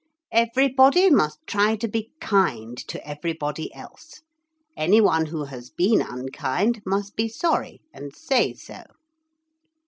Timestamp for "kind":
2.19-2.75